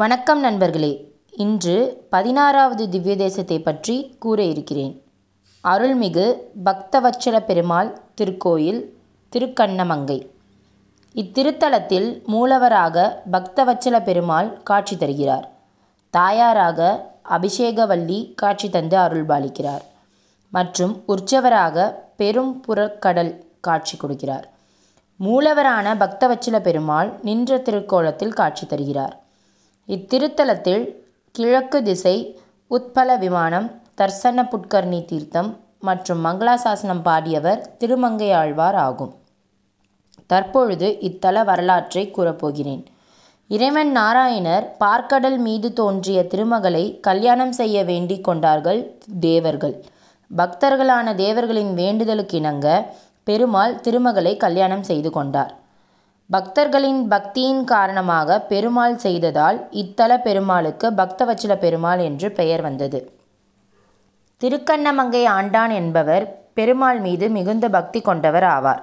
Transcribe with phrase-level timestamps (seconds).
[0.00, 1.12] வணக்கம் நண்பர்களே.
[1.30, 5.02] இன்று பதினாறாவது திவ்ய தேசத்தை பற்றி கூற இருக்கிறேன்.
[5.64, 8.84] அருள்மிகு பக்தவச்சல பெருமாள் திருக்கோயில்
[9.36, 10.28] திருக்கண்ணமங்கை.
[11.14, 15.50] இத்திருத்தலத்தில் மூலவராக பக்தவச்சல பெருமாள் காட்சி தருகிறார்.
[16.10, 19.82] தாயாராக அபிஷேகவல்லி காட்சி தந்து அருள்பாலிக்கிறார்.
[20.50, 24.44] மற்றும் உற்சவராக பெரும் புறக்கடல் காட்சி கொடுக்கிறார்.
[25.20, 29.19] மூலவரான பக்தவச்சல பெருமாள் நின்ற திருக்கோலத்தில் காட்சி தருகிறார்.
[29.94, 30.94] இத்திருத்தலத்தில்
[31.30, 32.40] கிழக்கு திசை
[32.70, 39.14] உத்பல விமானம் தர்சன புட்கர்ணி தீர்த்தம் மற்றும் மங்களாசாசனம் பாடியவர் திருமங்கை ஆழ்வார் ஆகும்.
[40.26, 42.84] தற்பொழுது இத்தல வரலாற்றை கூறப்போகிறேன்.
[43.48, 49.84] இறைவன் நாராயணர் பார்க்கடல் மீது தோன்றிய திருமகளை கல்யாணம் செய்ய வேண்டி கொண்டார்கள் தேவர்கள்.
[50.36, 52.86] பக்தர்களான தேவர்களின் வேண்டுதலுக்கிணங்க
[53.24, 55.59] பெருமாள் திருமகளை கல்யாணம் செய்து கொண்டார்.
[56.30, 63.00] பக்தர்களின் பக்தியின் காரணமாக பெருமாள் செய்ததால் இத்தல பெருமாளுக்கு பக்தவச்சல பெருமாள் என்று பெயர் வந்தது.
[64.40, 68.82] திருக்கண்ணமங்கை ஆண்டான் என்பவர் பெருமாள் மீது மிகுந்த பக்தி கொண்டவர் ஆவார்.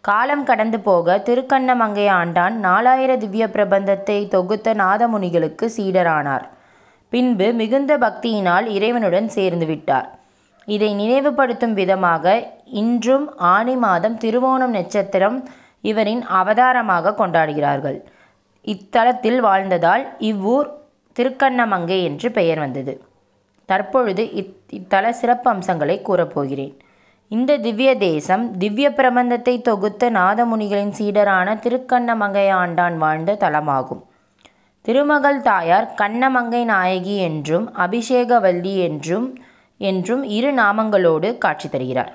[0.00, 6.46] காலம் கடந்து போக திருக்கண்ணமங்கை ஆண்டான் நாலாயிர திவ்ய பிரபந்தத்தை தொகுத்த நாதமுனிகளுக்கு சீடரானார்.
[7.12, 10.08] பின்பு மிகுந்த பக்தியினால் இறைவனுடன் சேர்ந்து விட்டார்.
[10.68, 12.24] இதை நினைவுபடுத்தும் விதமாக
[12.64, 15.38] இன்றும் ஆனி மாதம் திருவோணம் நட்சத்திரம்
[15.90, 17.98] இவரின் அவதாரமாக கொண்டாடுகிறார்கள்.
[18.64, 20.68] இத்தலத்தில் வாழ்ந்ததால் இவ்வூர்
[21.16, 22.94] திருக்கண்ணமங்கை என்று பெயர் வந்தது.
[23.68, 26.74] தற்பொழுது இத் இத்தல சிறப்பு அம்சங்களை கூறப்போகிறேன்.
[27.28, 34.02] இந்த திவ்ய தேசம் திவ்ய பிரபந்தத்தை தொகுத்த நாதமுனிகளின் சீடரான திருக்கண்ணமங்கை ஆண்டான் வாழ்ந்த தலமாகும்.
[34.84, 39.26] திருமகள் தாயார் கண்ணமங்கை நாயகி என்றும் அபிஷேகவல்லி என்றும்
[39.80, 42.12] என்றும் இரு நாமங்களோடு காட்சி தருகிறார்.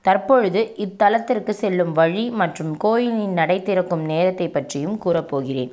[0.00, 5.72] தற்பொழுது இத்தலத்திற்கு செல்லும் வழி மற்றும் கோயிலின் நடை திறக்கும் நேரத்தை பற்றியும் கூறப்போகிறேன்.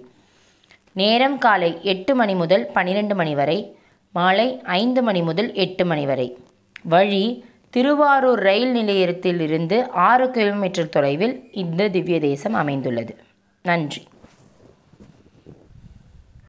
[0.93, 3.77] நேரம் காலை எட்டு மணி முதல் பனிரெண்டு மணி வரை
[4.11, 6.37] மாலை ஐந்து மணி முதல் எட்டு மணி வரை.
[6.83, 13.15] வழி திருவாரூர் ரயில் நிலையத்தில் இருந்து ஆறு கிலோமீட்டர் தொலைவில் இந்த திவ்ய தேசம் அமைந்துள்ளது.
[13.61, 14.03] நன்றி.